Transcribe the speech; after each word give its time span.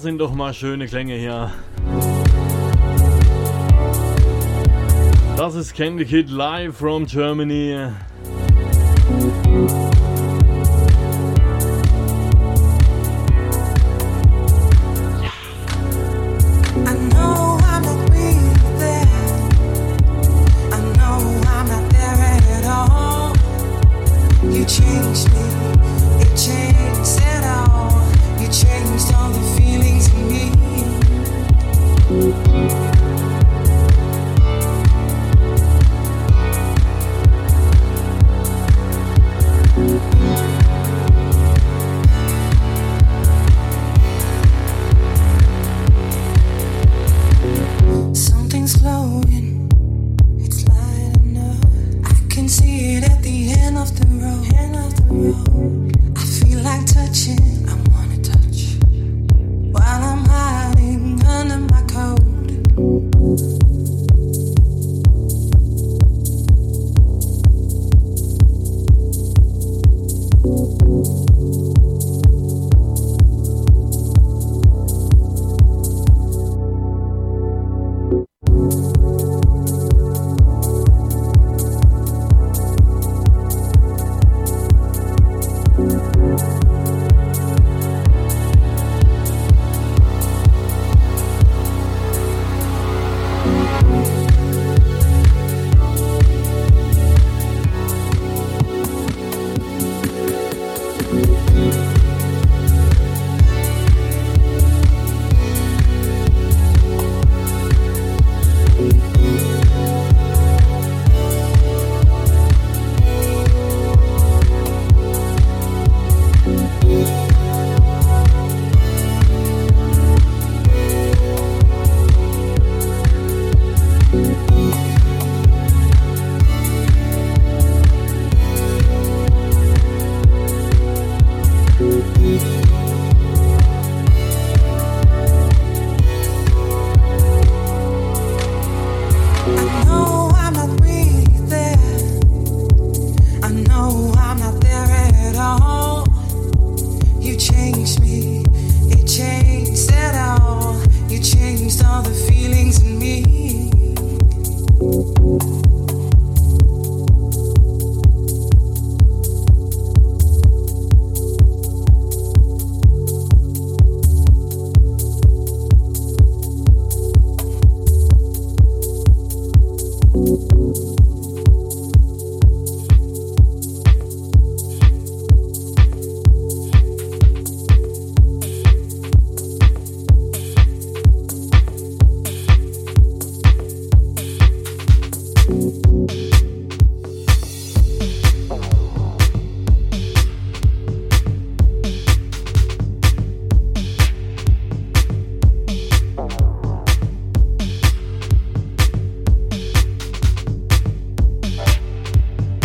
sind 0.00 0.18
doch 0.18 0.34
mal 0.34 0.54
schöne 0.54 0.86
Klänge 0.86 1.14
hier. 1.14 1.52
Das 5.36 5.54
ist 5.54 5.74
Candy 5.74 6.04
Kid 6.04 6.30
live 6.30 6.76
from 6.76 7.06
Germany. 7.06 7.88
I 55.32 56.24
feel 56.24 56.60
like 56.60 56.84
touching. 56.86 57.39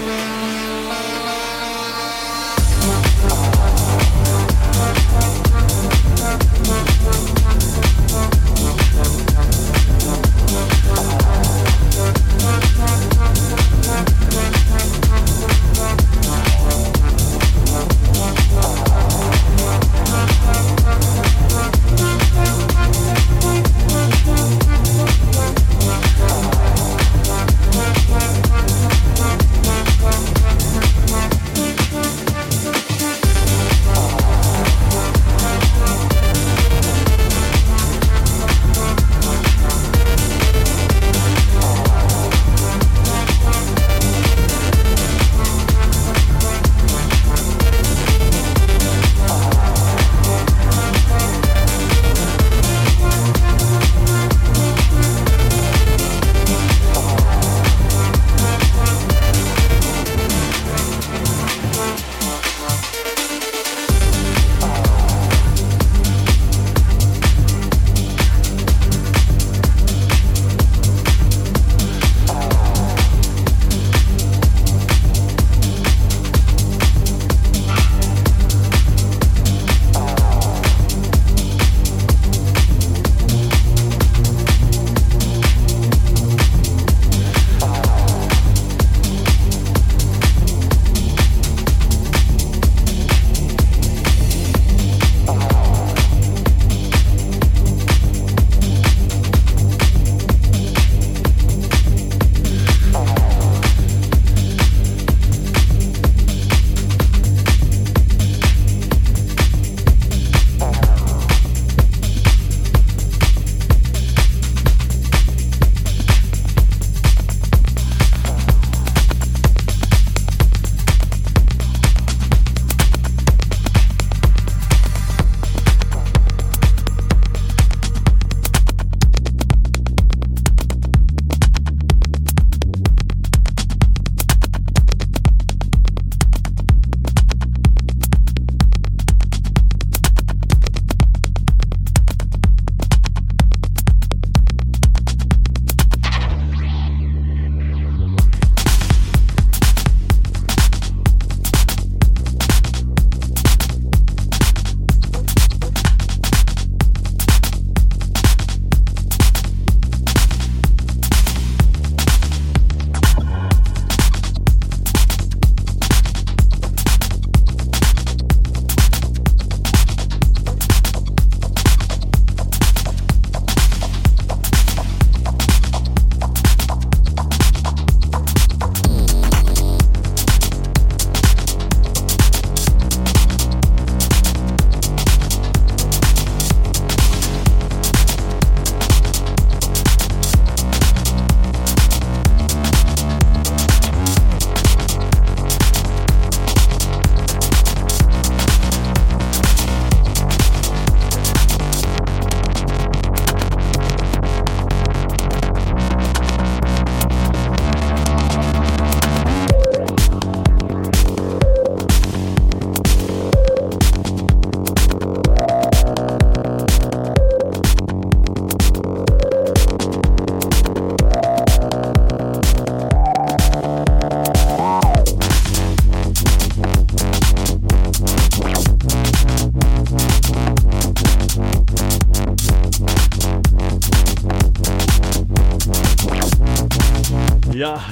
Yeah. 0.00 0.37
Thank 6.28 6.82
you. 11.22 11.27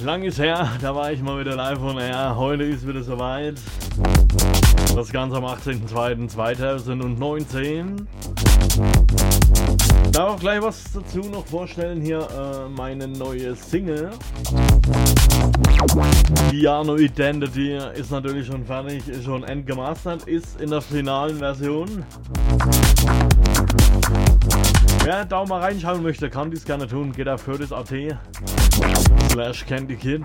Lang 0.07 0.23
ist 0.23 0.39
her, 0.39 0.71
da 0.81 0.95
war 0.95 1.11
ich 1.11 1.21
mal 1.21 1.41
wieder 1.41 1.57
live 1.57 1.83
on 1.83 1.99
air. 1.99 2.37
Heute 2.37 2.63
ist 2.63 2.87
wieder 2.87 3.03
soweit. 3.03 3.57
Das 4.95 5.11
Ganze 5.11 5.39
am 5.39 5.45
18.02.2019. 5.45 8.07
Darf 10.13 10.31
auch 10.31 10.39
gleich 10.39 10.63
was 10.63 10.85
dazu 10.95 11.29
noch 11.29 11.45
vorstellen 11.45 12.01
hier, 12.01 12.21
äh, 12.21 12.69
meine 12.69 13.09
neue 13.09 13.57
Single. 13.57 14.13
Piano 16.51 16.97
Identity 16.97 17.77
ist 17.95 18.13
natürlich 18.13 18.47
schon 18.47 18.65
fertig, 18.65 19.09
ist 19.09 19.25
schon 19.25 19.43
endgemastert, 19.43 20.29
ist 20.29 20.61
in 20.61 20.71
der 20.71 20.83
finalen 20.83 21.39
Version. 21.39 22.07
Wer 25.03 25.25
da 25.25 25.45
mal 25.45 25.63
reinschauen 25.63 26.01
möchte, 26.03 26.31
kann 26.31 26.49
dies 26.51 26.65
gerne 26.65 26.87
tun. 26.87 27.13
Geht 27.13 27.29
auf 27.29 27.47
hördes.at 27.47 27.93
slash 29.37 29.67
candykid. 29.67 30.23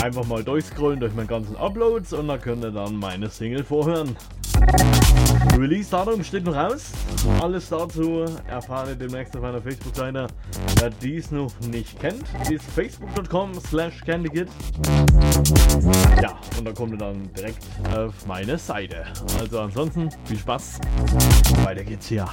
Einfach 0.00 0.24
mal 0.26 0.44
durchscrollen 0.44 1.00
durch 1.00 1.12
meine 1.14 1.26
ganzen 1.26 1.56
Uploads 1.56 2.12
und 2.12 2.28
dann 2.28 2.40
könnt 2.40 2.62
ihr 2.62 2.70
dann 2.70 2.94
meine 2.94 3.28
Single 3.28 3.64
vorhören. 3.64 4.16
Release-Datum 5.58 6.22
steht 6.22 6.44
noch 6.44 6.54
aus. 6.54 6.92
Alles 7.42 7.70
dazu 7.70 8.24
erfahrt 8.46 8.90
ihr 8.90 8.94
demnächst 8.94 9.34
auf 9.36 9.42
meiner 9.42 9.60
Facebook-Seite. 9.60 10.28
Wer 10.78 10.90
dies 10.90 11.32
noch 11.32 11.50
nicht 11.72 11.98
kennt, 11.98 12.22
ist 12.48 12.64
facebook.com 12.66 13.52
slash 13.68 14.00
candykid. 14.06 14.46
Ja, 16.22 16.38
und 16.56 16.66
dann 16.66 16.74
kommt 16.74 16.92
ihr 16.92 16.98
dann 16.98 17.32
direkt 17.34 17.64
auf 17.96 18.14
meine 18.28 18.56
Seite. 18.58 19.06
Also 19.40 19.58
ansonsten 19.58 20.08
viel 20.24 20.38
Spaß. 20.38 20.78
Weiter 21.64 21.82
geht's 21.82 22.06
hier. 22.06 22.28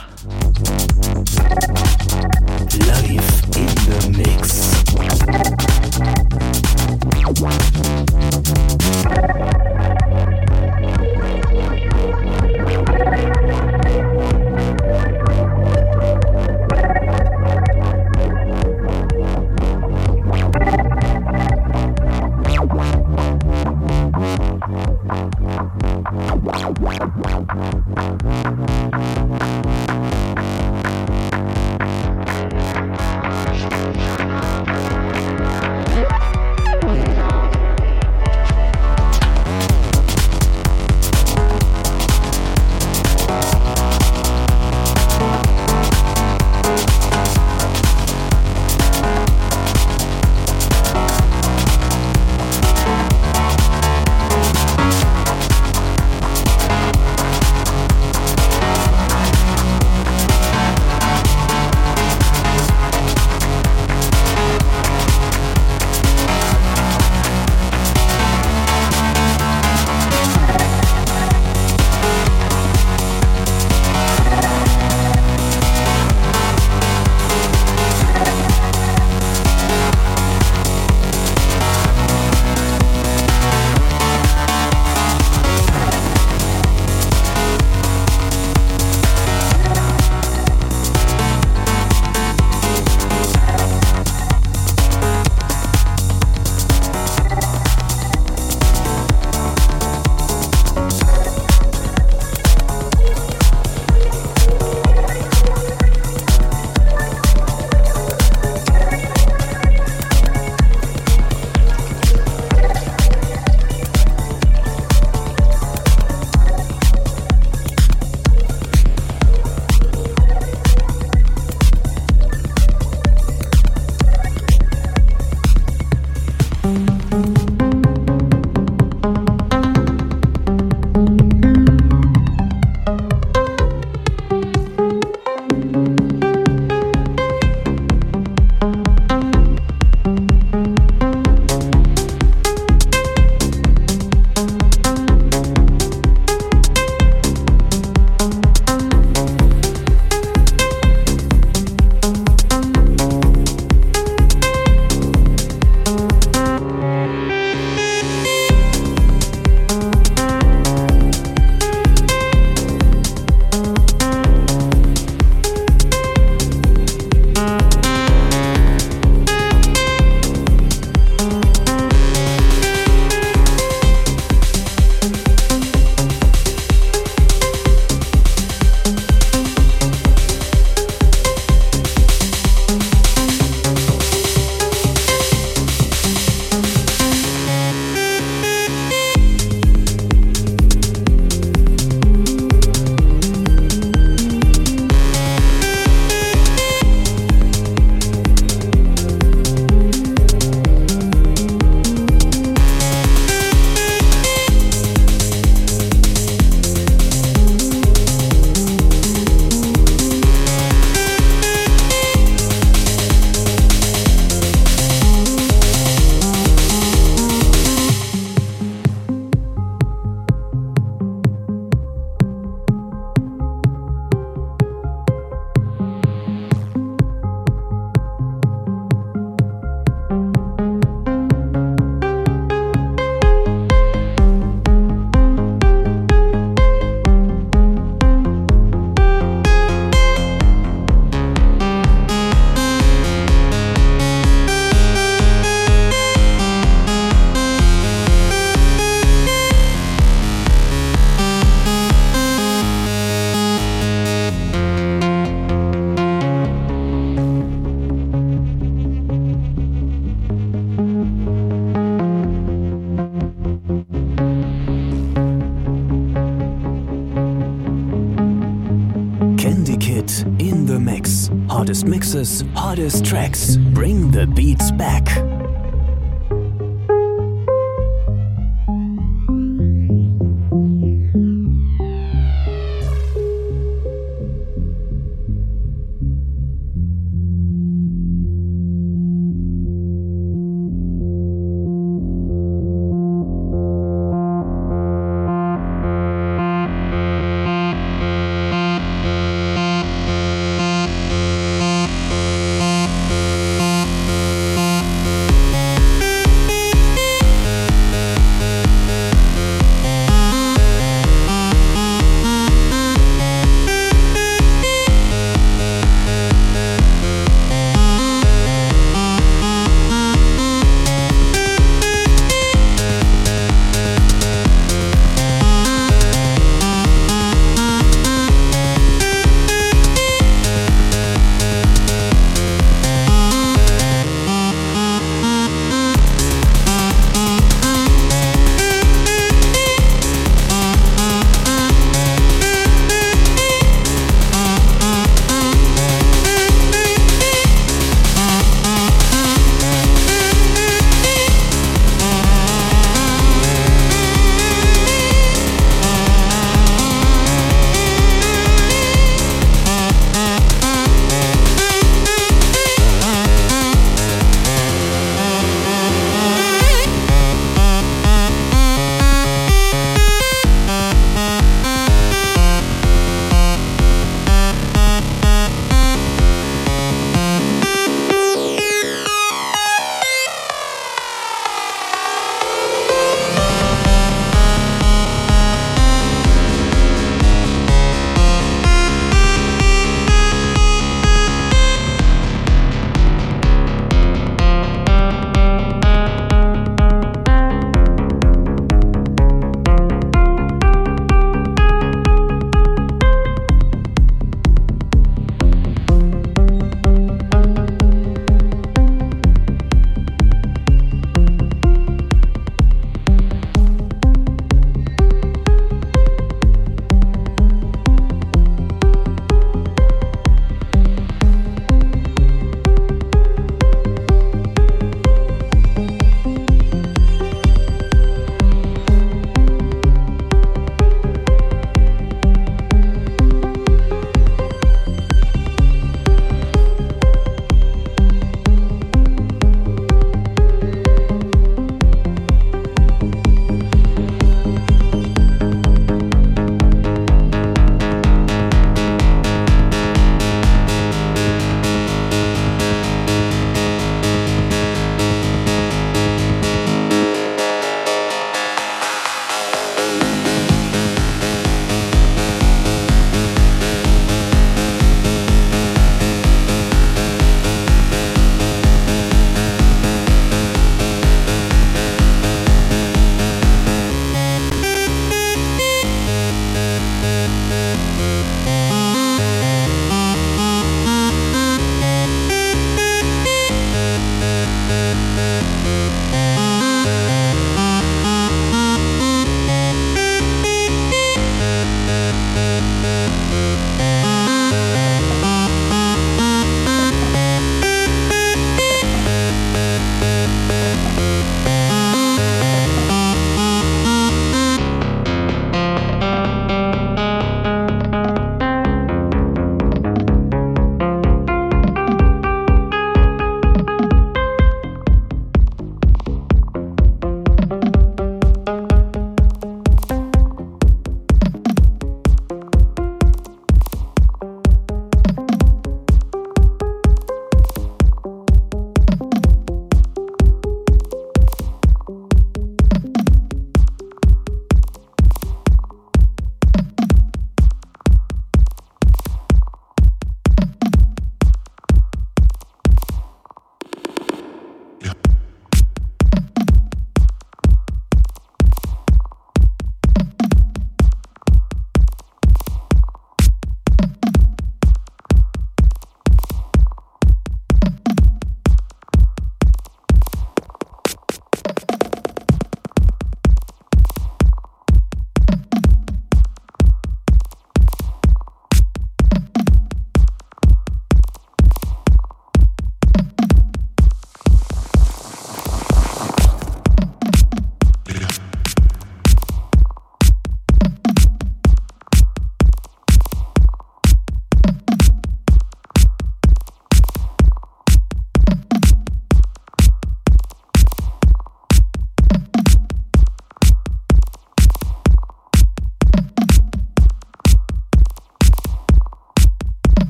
tracks. 273.02 273.58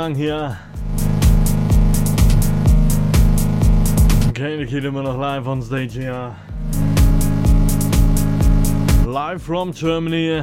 Klang 0.00 0.14
hier. 0.14 0.56
Okay, 4.30 4.64
geht 4.64 4.84
immer 4.84 5.02
noch 5.02 5.18
live 5.18 5.46
on 5.46 5.60
stage 5.60 5.92
hier. 5.92 6.34
Live 9.04 9.42
from 9.42 9.72
Germany. 9.72 10.42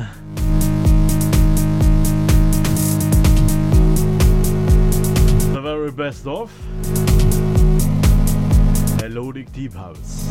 The 5.54 5.62
very 5.63 5.89
best 5.89 6.28
of 6.28 6.52
Melodic 9.02 9.52
Deep 9.54 9.74
House. 9.74 10.28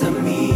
to 0.00 0.10
me. 0.10 0.49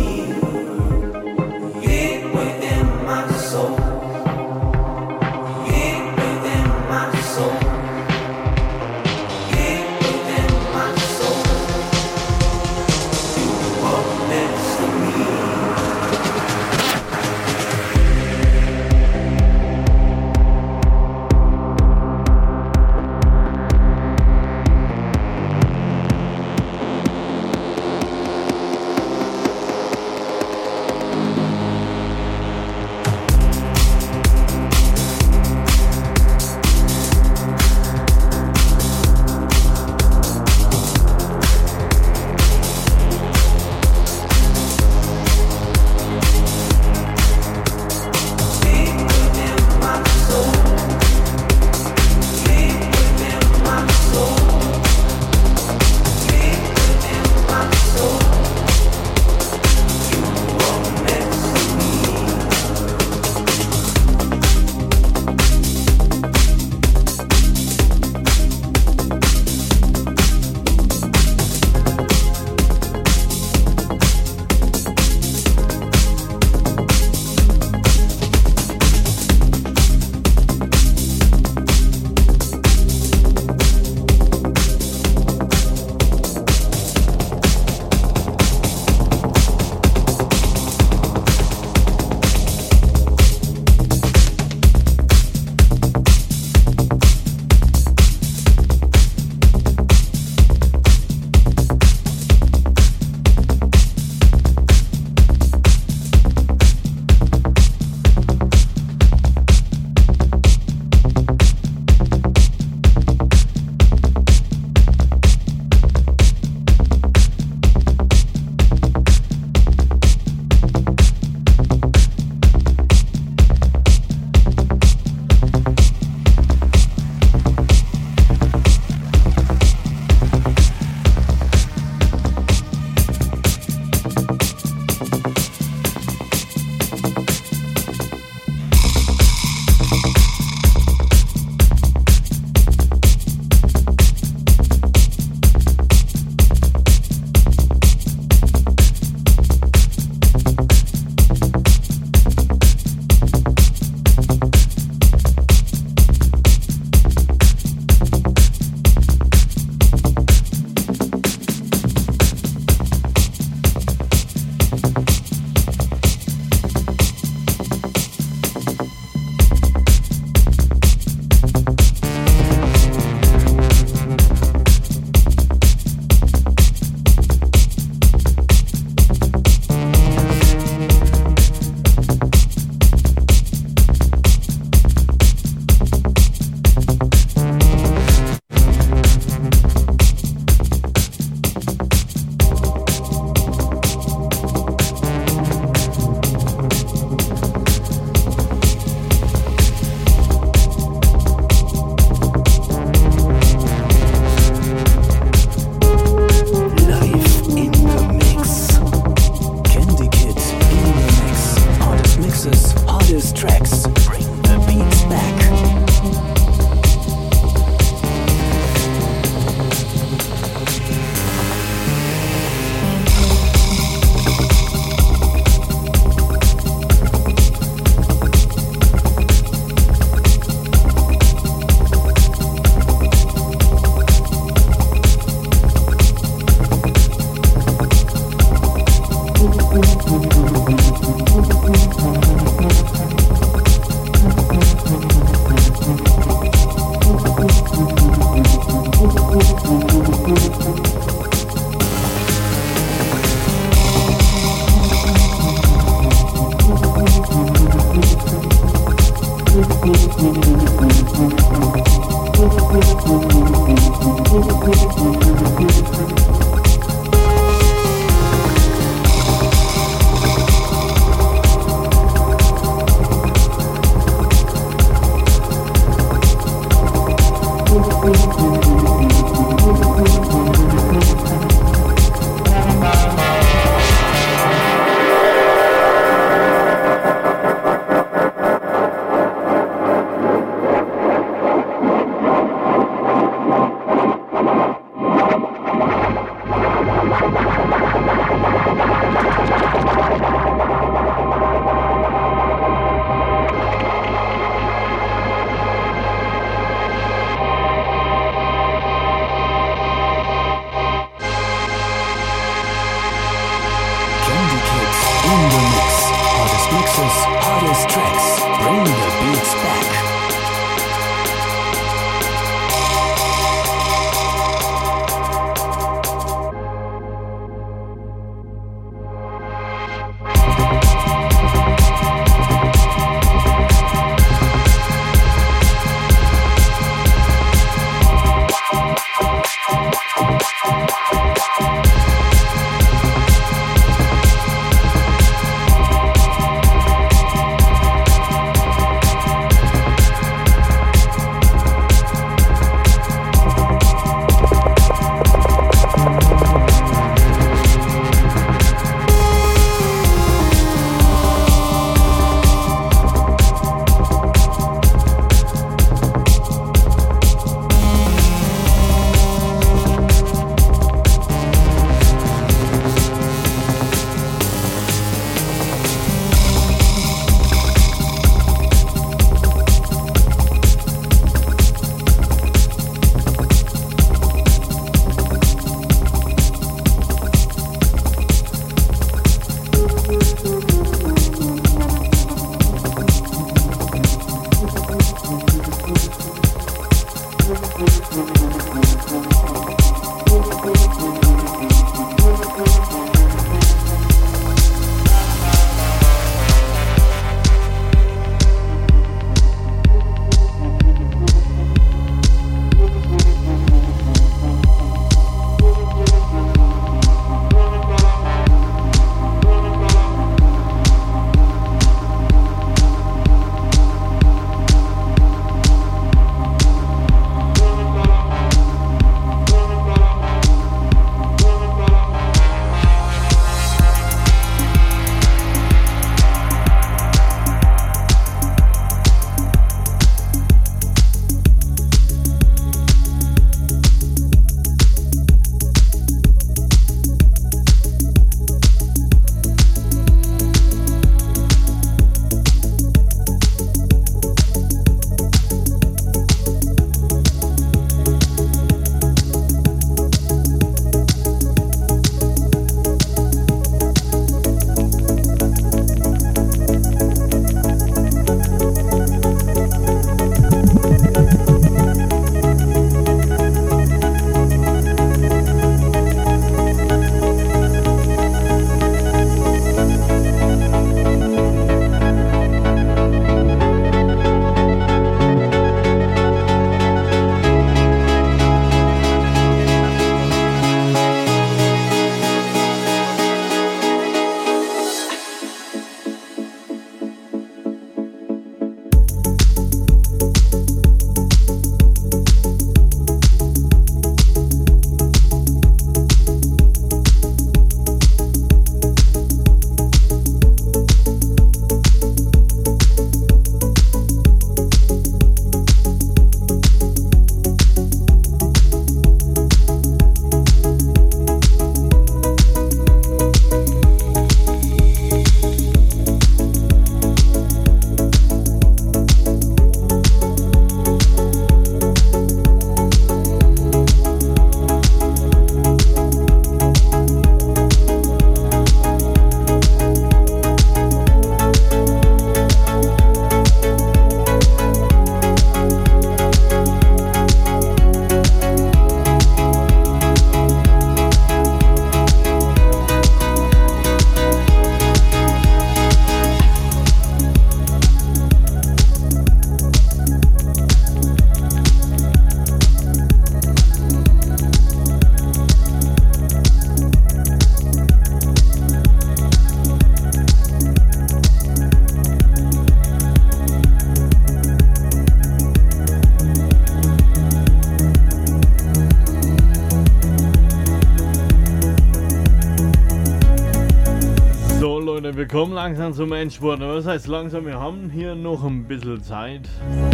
Langsam 585.65 585.95
zum 585.95 586.13
Endspurt. 586.13 586.61
Was 586.61 586.85
heißt 586.85 587.07
langsam? 587.07 587.47
Wir 587.47 587.59
haben 587.59 587.89
hier 587.89 588.15
noch 588.15 588.45
ein 588.45 588.69
bisschen 588.69 589.03
Zeit. 589.03 589.49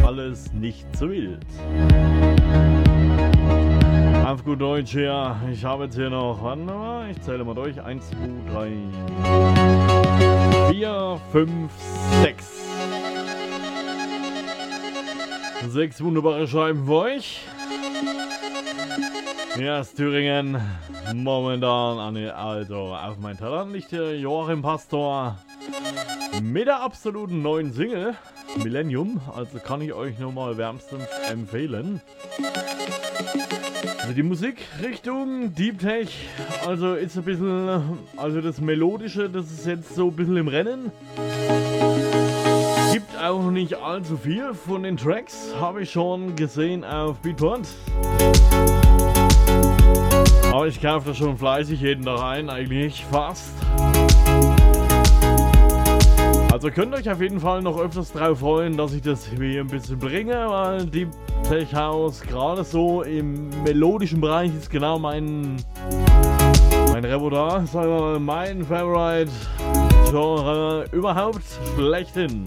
Alles 0.05 0.53
nicht 0.53 0.85
zu 0.97 1.09
wild. 1.09 1.47
Auf 4.27 4.45
gut 4.45 4.61
Deutsch 4.61 4.91
hier. 4.91 5.37
Ich 5.53 5.65
habe 5.65 5.85
jetzt 5.85 5.95
hier 5.95 6.11
noch, 6.11 6.43
warte 6.43 6.63
mal, 6.63 7.09
ich 7.09 7.21
zähle 7.21 7.45
mal 7.45 7.55
durch. 7.55 7.81
1, 7.81 8.11
2, 8.11 8.17
3, 8.53 8.73
4, 10.73 11.21
5, 11.31 11.73
6. 12.23 12.67
Sechs 15.69 16.03
wunderbare 16.03 16.49
Scheiben 16.49 16.85
für 16.85 16.95
euch. 16.95 17.43
Ja, 19.57 19.79
ist 19.81 19.97
Thüringen 19.97 20.61
momentan 21.15 21.99
an, 21.99 22.17
also 22.17 22.93
auf 22.93 23.19
mein 23.21 23.37
Talent 23.37 23.73
liegt 23.73 23.91
hier 23.91 24.17
Joachim 24.19 24.63
Pastor 24.63 25.37
mit 26.43 26.67
der 26.67 26.83
absoluten 26.83 27.43
neuen 27.43 27.73
Single 27.73 28.15
Millennium. 28.63 29.21
Also 29.35 29.59
kann 29.59 29.81
ich 29.81 29.93
euch 29.93 30.19
nur 30.19 30.33
mal 30.33 30.57
wärmstens 30.57 31.05
empfehlen. 31.31 32.01
Also 34.01 34.13
die 34.15 34.23
Musikrichtung 34.23 35.55
Deep 35.55 35.79
Tech, 35.79 36.29
also 36.67 36.95
ist 36.95 37.17
ein 37.17 37.25
bisschen, 37.25 37.99
also 38.17 38.41
das 38.41 38.61
Melodische, 38.61 39.29
das 39.29 39.51
ist 39.51 39.67
jetzt 39.67 39.95
so 39.95 40.09
ein 40.09 40.17
bisschen 40.17 40.37
im 40.37 40.49
Rennen. 40.49 40.91
Gibt 42.93 43.17
auch 43.23 43.51
nicht 43.51 43.75
allzu 43.75 44.17
viel 44.17 44.55
von 44.55 44.83
den 44.83 44.97
Tracks, 44.97 45.55
habe 45.61 45.83
ich 45.83 45.91
schon 45.91 46.35
gesehen 46.35 46.85
auf 46.85 47.19
Beatport. 47.19 47.69
Aber 50.53 50.67
ich 50.67 50.81
kaufe 50.81 51.11
das 51.11 51.19
schon 51.19 51.39
fleißig 51.39 51.81
jeden 51.81 52.05
Tag 52.05 52.21
ein, 52.23 52.51
eigentlich 52.51 53.05
fast. 53.05 53.55
Also 56.63 56.73
könnt 56.73 56.95
euch 56.95 57.09
auf 57.09 57.23
jeden 57.23 57.41
Fall 57.41 57.63
noch 57.63 57.81
öfters 57.81 58.13
darauf 58.13 58.41
freuen, 58.41 58.77
dass 58.77 58.93
ich 58.93 59.01
das 59.01 59.27
hier 59.27 59.63
ein 59.63 59.67
bisschen 59.67 59.99
bringe, 59.99 60.35
weil 60.47 60.85
die 60.85 61.09
Tech 61.49 61.75
House 61.75 62.21
gerade 62.21 62.65
so 62.65 63.01
im 63.01 63.49
melodischen 63.65 64.21
Bereich 64.21 64.55
ist 64.55 64.69
genau 64.69 64.99
mein 64.99 65.57
mein 66.93 67.03
Repertoire, 67.03 67.65
sagen 67.67 67.89
wir 67.89 67.99
mal 67.99 68.21
mein 68.21 68.63
Favorite 68.63 69.31
Genre 70.11 70.85
überhaupt 70.93 71.45
schlechthin. 71.77 72.47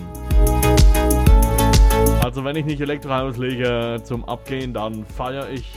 Also 2.24 2.44
wenn 2.44 2.56
ich 2.56 2.66
nicht 2.66 2.82
Elektrohaus 2.82 3.38
lege 3.38 4.00
zum 4.04 4.26
Abgehen, 4.26 4.76
dann 4.76 5.06
feiere 5.06 5.50
ich 5.50 5.74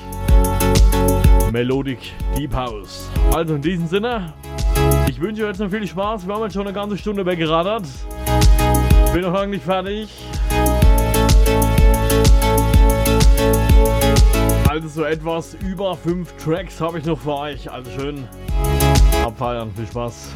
Melodic 1.53 2.13
Deep 2.37 2.55
House. 2.55 3.09
Also 3.33 3.55
in 3.55 3.63
diesem 3.63 3.87
Sinne, 3.87 4.35
ich 5.09 5.21
wünsche 5.21 5.43
euch 5.43 5.49
jetzt 5.49 5.61
noch 5.61 5.71
viel 5.71 5.87
Spaß. 5.87 6.27
Wir 6.27 6.35
haben 6.35 6.43
jetzt 6.43 6.55
schon 6.55 6.67
eine 6.67 6.75
ganze 6.75 6.99
Stunde 6.99 7.25
weggeradert. 7.25 7.85
Bin 9.13 9.23
noch 9.23 9.33
lange 9.33 9.49
nicht 9.49 9.65
fertig. 9.65 10.09
Also 14.69 14.89
so 14.89 15.05
etwas 15.05 15.55
über 15.55 15.97
fünf 15.97 16.33
Tracks 16.37 16.81
habe 16.81 16.99
ich 16.99 17.05
noch 17.05 17.19
für 17.19 17.35
euch. 17.35 17.71
Also 17.71 17.91
schön 17.91 18.29
abfeiern. 19.25 19.73
Viel 19.75 19.87
Spaß. 19.87 20.33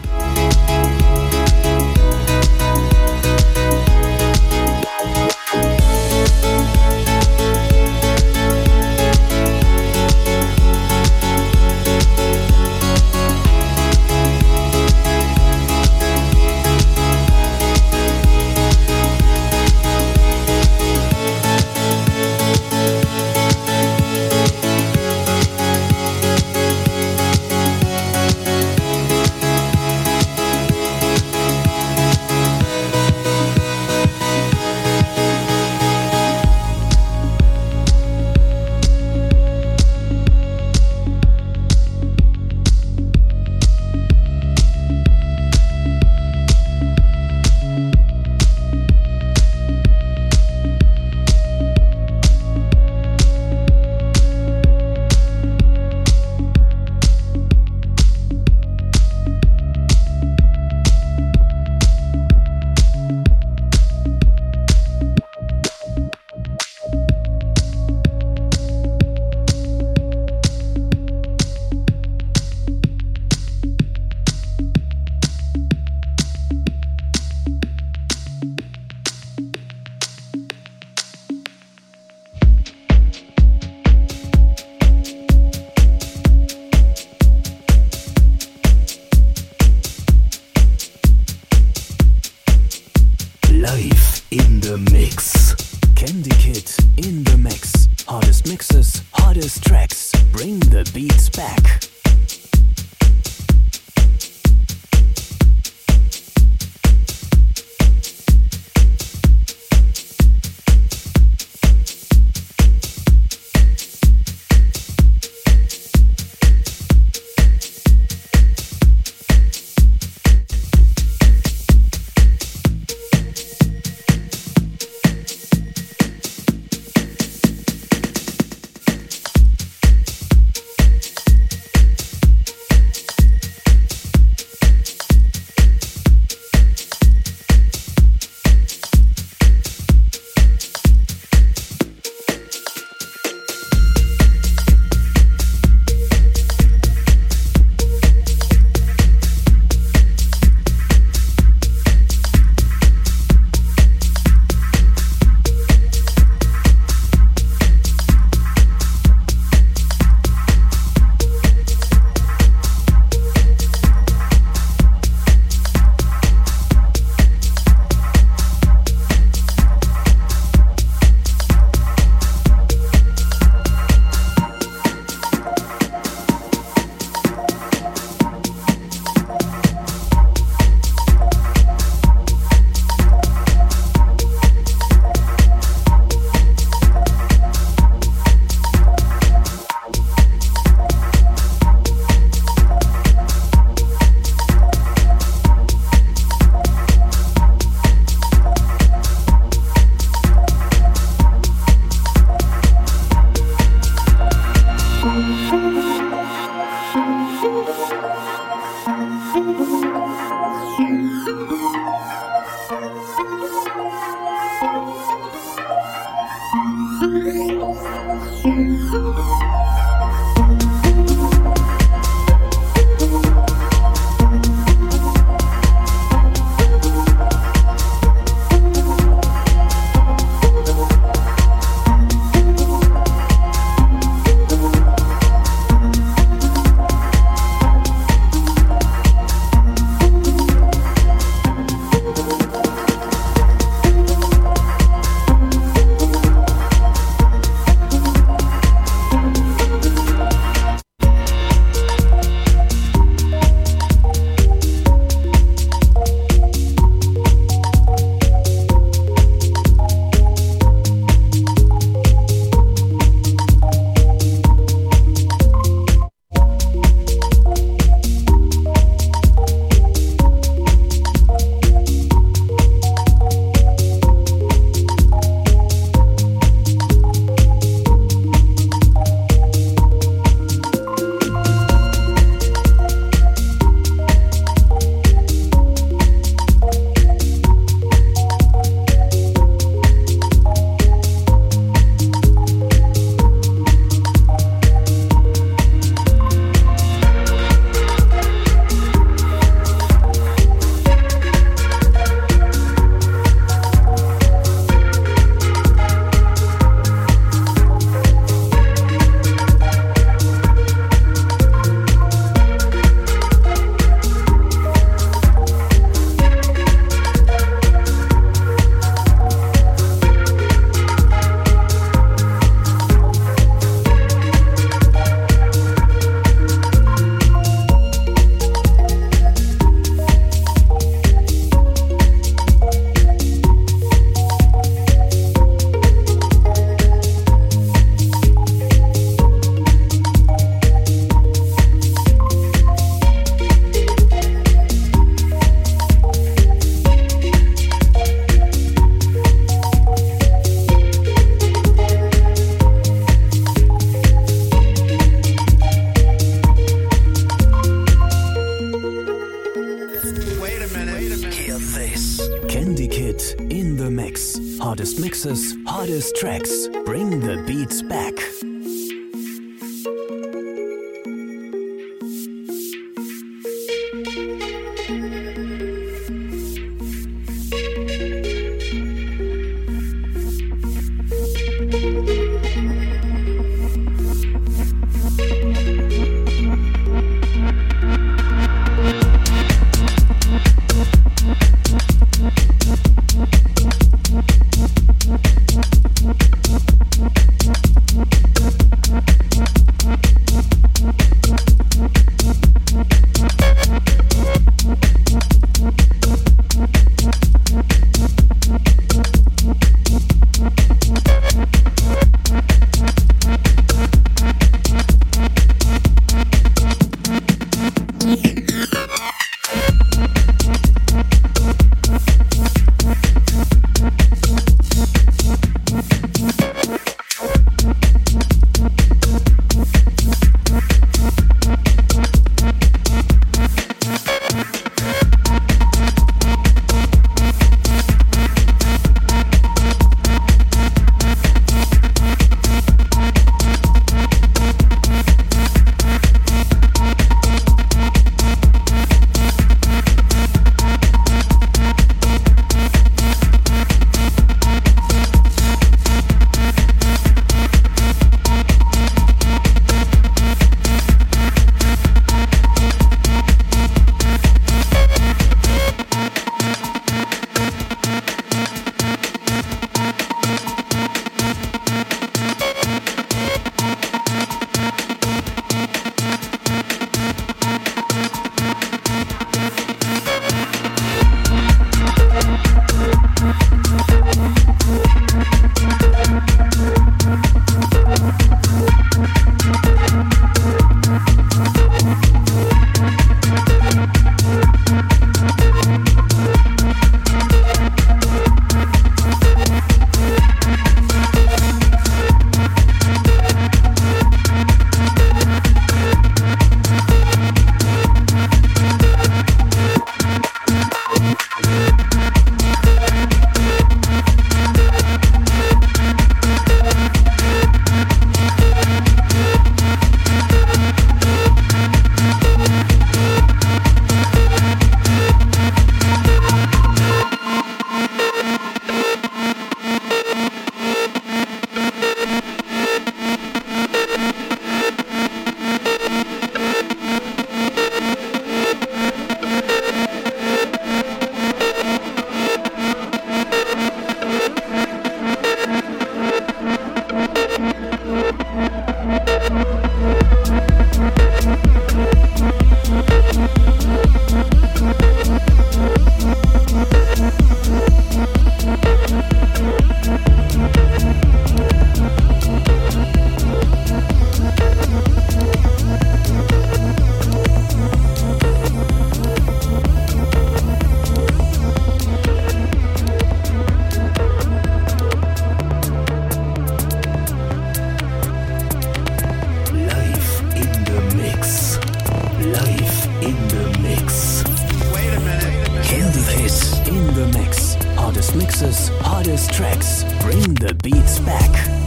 Mixes, 588.15 588.69
hottest 588.81 589.33
tracks, 589.33 589.85
bring 590.01 590.35
the 590.35 590.55
beats 590.63 590.99
back. 591.01 591.60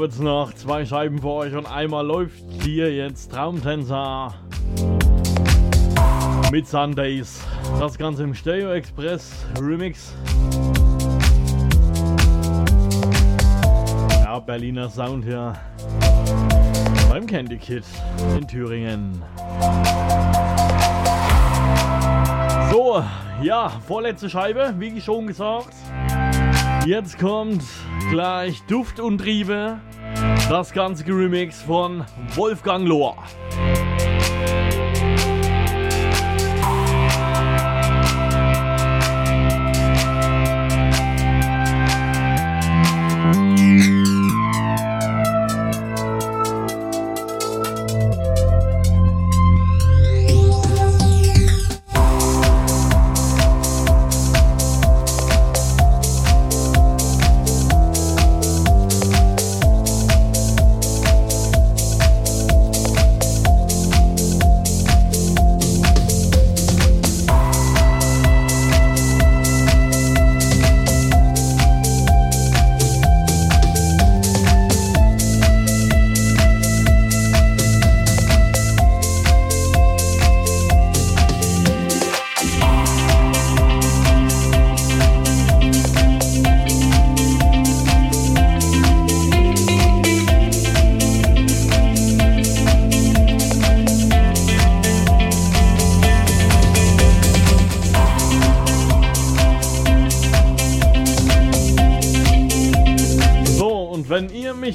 Habe 0.00 0.08
jetzt 0.08 0.20
noch 0.22 0.54
zwei 0.54 0.86
Scheiben 0.86 1.18
für 1.18 1.28
euch 1.28 1.54
und 1.54 1.66
einmal 1.66 2.06
läuft 2.06 2.42
hier 2.62 2.90
jetzt 2.90 3.32
Traumtänzer 3.32 4.32
mit 6.50 6.66
Sundays. 6.66 7.42
Das 7.78 7.98
Ganze 7.98 8.22
im 8.22 8.32
Stereo 8.32 8.72
Express 8.72 9.44
Remix. 9.60 10.14
Ja, 14.22 14.38
Berliner 14.38 14.88
Sound 14.88 15.22
hier 15.26 15.52
beim 17.10 17.26
Candy 17.26 17.58
Kid 17.58 17.84
in 18.38 18.48
Thüringen. 18.48 19.22
So, 22.72 23.04
ja, 23.42 23.68
vorletzte 23.86 24.30
Scheibe, 24.30 24.74
wie 24.78 24.98
schon 24.98 25.26
gesagt. 25.26 25.74
Jetzt 26.86 27.18
kommt 27.18 27.62
gleich 28.10 28.62
Duft 28.62 28.98
und 28.98 29.18
Triebe. 29.18 29.78
Das 30.48 30.72
ganze 30.72 31.06
Remix 31.06 31.62
von 31.62 32.04
Wolfgang 32.34 32.86
Lohr. 32.86 33.16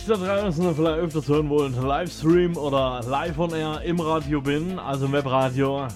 Da 0.04 0.16
draußen 0.16 0.76
vielleicht 0.76 1.00
öfters 1.00 1.28
hören 1.30 1.48
wollen, 1.50 1.74
Livestream 1.74 2.58
oder 2.58 3.00
live 3.08 3.40
on 3.40 3.54
air 3.54 3.82
im 3.86 4.00
Radio 4.02 4.42
bin, 4.42 4.78
also 4.78 5.06
im 5.06 5.14
Webradio, 5.14 5.88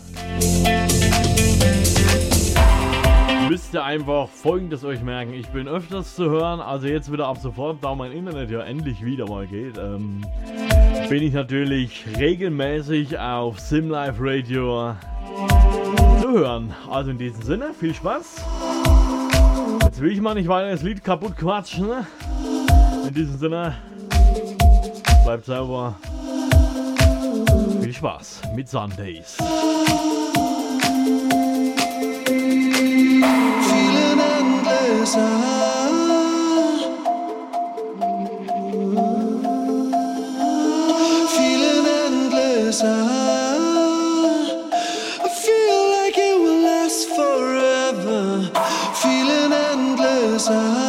müsst 3.49 3.73
ihr 3.73 3.83
einfach 3.83 4.29
folgendes 4.29 4.85
euch 4.85 5.01
merken. 5.01 5.33
Ich 5.33 5.47
bin 5.49 5.67
öfters 5.67 6.15
zu 6.15 6.29
hören, 6.29 6.61
also 6.61 6.87
jetzt 6.87 7.11
wieder 7.11 7.27
ab 7.27 7.39
sofort, 7.41 7.83
da 7.83 7.93
mein 7.93 8.13
Internet 8.13 8.49
ja 8.49 8.61
endlich 8.61 9.03
wieder 9.03 9.27
mal 9.27 9.47
geht, 9.47 9.77
ähm, 9.77 10.23
bin 11.09 11.21
ich 11.21 11.33
natürlich 11.33 12.05
regelmäßig 12.17 13.19
auf 13.19 13.59
SimLife 13.59 14.15
Radio 14.19 14.95
zu 16.21 16.31
hören. 16.31 16.73
Also 16.89 17.11
in 17.11 17.17
diesem 17.17 17.41
Sinne, 17.41 17.73
viel 17.77 17.93
Spaß. 17.93 18.45
Jetzt 19.83 19.99
will 19.99 20.11
ich 20.11 20.21
mal 20.21 20.35
nicht 20.35 20.47
weiter 20.47 20.71
das 20.71 20.83
Lied 20.83 21.03
kaputt 21.03 21.35
quatschen. 21.35 21.89
In 23.07 23.13
diesem 23.13 23.37
Sinne, 23.37 23.75
bleibt 25.29 25.45
sauber. 25.45 25.93
Viel 27.81 27.93
Spaß 27.93 28.41
mit 28.55 28.67
Sundays. 28.67 29.37
Feeling 29.37 29.53
endless. 34.39 35.15
I 42.81 42.83
feel 45.45 45.79
like 45.93 46.17
it 46.17 46.37
will 46.41 46.63
last 46.63 47.07
forever. 47.09 48.49
Feeling 48.95 49.53
endless. 49.53 50.49
and 50.49 50.88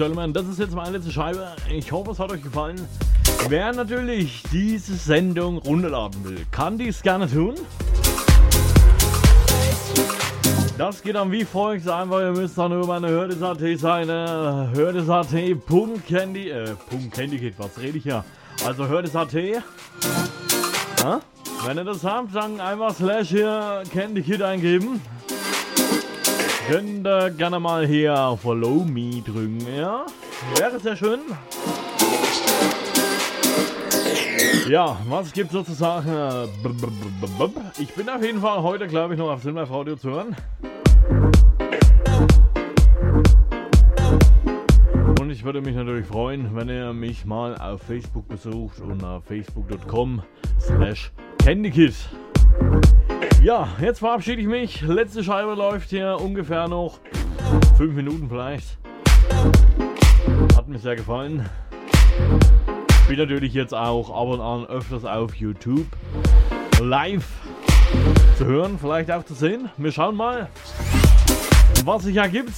Gentlemen, 0.00 0.32
das 0.32 0.46
ist 0.46 0.58
jetzt 0.58 0.74
meine 0.74 0.96
letzte 0.96 1.12
Scheibe. 1.12 1.46
Ich 1.70 1.92
hoffe, 1.92 2.12
es 2.12 2.18
hat 2.18 2.32
euch 2.32 2.42
gefallen. 2.42 2.80
Wer 3.50 3.70
natürlich 3.74 4.42
diese 4.50 4.94
Sendung 4.94 5.58
runterladen 5.58 6.24
will, 6.24 6.38
kann 6.50 6.78
dies 6.78 7.02
gerne 7.02 7.30
tun. 7.30 7.56
Das 10.78 11.02
geht 11.02 11.16
dann 11.16 11.30
wie 11.30 11.44
folgt. 11.44 11.86
Einfach, 11.86 12.20
ihr 12.20 12.30
müsst 12.30 12.56
dann 12.56 12.72
über 12.72 12.86
meine 12.86 13.08
Hördes.at-Seite, 13.08 14.70
hördes.at.candy, 14.72 16.48
äh, 16.48 16.74
.candy 17.12 17.52
was 17.58 17.78
rede 17.78 17.98
ich 17.98 18.06
ja? 18.06 18.24
Also 18.64 18.88
Hördes.at. 18.88 19.34
Wenn 19.34 19.62
ihr 21.76 21.84
das 21.84 22.02
habt, 22.04 22.34
dann 22.34 22.58
einfach 22.58 22.94
slash 22.94 23.28
hier 23.28 23.82
Candy 23.92 24.22
Kid 24.22 24.40
eingeben. 24.40 25.02
Könnt 26.70 27.04
ihr 27.04 27.30
gerne 27.30 27.58
mal 27.58 27.84
hier 27.84 28.38
Follow 28.40 28.84
Me 28.84 29.20
drücken, 29.22 29.58
ja? 29.76 30.06
Wäre 30.56 30.78
sehr 30.78 30.94
schön. 30.94 31.18
Ja, 34.68 34.96
was 35.08 35.32
gibt 35.32 35.50
sozusagen? 35.50 36.48
Ich 37.80 37.92
bin 37.92 38.08
auf 38.08 38.22
jeden 38.22 38.40
Fall 38.40 38.62
heute, 38.62 38.86
glaube 38.86 39.14
ich, 39.14 39.18
noch 39.18 39.30
auf 39.30 39.42
Silver 39.42 39.68
Audio 39.68 39.96
zu 39.96 40.10
hören. 40.10 40.36
Und 45.20 45.30
ich 45.30 45.42
würde 45.42 45.60
mich 45.60 45.74
natürlich 45.74 46.06
freuen, 46.06 46.54
wenn 46.54 46.68
ihr 46.68 46.92
mich 46.92 47.24
mal 47.24 47.56
auf 47.56 47.82
Facebook 47.82 48.28
besucht 48.28 48.80
unter 48.80 49.20
facebook.com 49.22 50.22
slash 50.60 51.10
candykid. 51.42 51.94
Ja, 53.42 53.68
jetzt 53.80 54.00
verabschiede 54.00 54.42
ich 54.42 54.46
mich. 54.46 54.82
Letzte 54.82 55.24
Scheibe 55.24 55.54
läuft 55.54 55.90
hier 55.90 56.18
ungefähr 56.20 56.68
noch 56.68 56.98
5 57.78 57.94
Minuten 57.94 58.28
vielleicht. 58.28 58.78
Hat 60.56 60.68
mir 60.68 60.78
sehr 60.78 60.96
gefallen. 60.96 61.48
Bin 63.08 63.18
natürlich 63.18 63.54
jetzt 63.54 63.74
auch 63.74 64.10
ab 64.10 64.28
und 64.28 64.40
an 64.40 64.66
öfters 64.66 65.04
auf 65.04 65.34
YouTube 65.34 65.86
live 66.80 67.26
zu 68.36 68.44
hören, 68.44 68.78
vielleicht 68.78 69.10
auch 69.10 69.24
zu 69.24 69.34
sehen. 69.34 69.68
Wir 69.78 69.90
schauen 69.90 70.16
mal, 70.16 70.48
was 71.84 72.04
sich 72.04 72.16
ergibt. 72.16 72.52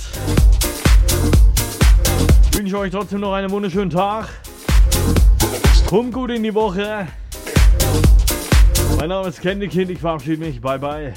Ich 2.50 2.58
wünsche 2.58 2.78
euch 2.78 2.90
trotzdem 2.90 3.20
noch 3.20 3.32
einen 3.32 3.50
wunderschönen 3.50 3.90
Tag. 3.90 4.28
Kommt 5.86 6.12
gut 6.12 6.30
in 6.30 6.42
die 6.42 6.54
Woche. 6.54 7.06
Mein 9.02 9.08
Name 9.08 9.26
ist 9.30 9.40
Candy 9.40 9.66
Kind, 9.66 9.90
ich 9.90 9.98
verabschiede 9.98 10.36
mich. 10.36 10.60
Bye 10.60 10.78
bye. 10.78 11.12